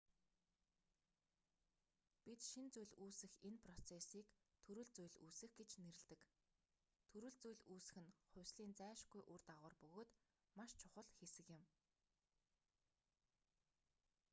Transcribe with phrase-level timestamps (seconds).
[2.25, 4.25] бид шинэ зүйл үүсэх энэ процессыг
[4.65, 6.21] төрөл зүйл үүсэх гэж нэрлэдэг
[7.11, 10.09] төрөл зүйл үүсэх нь хувьслын зайлшгүй үр дагавар бөгөөд
[10.57, 11.63] маш чухал хэсэг юм